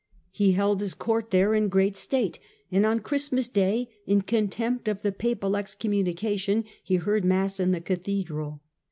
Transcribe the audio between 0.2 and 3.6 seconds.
He held his Court there in great state, and on Christmas